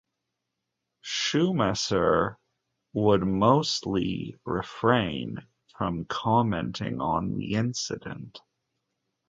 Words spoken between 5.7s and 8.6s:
from commenting on the incident.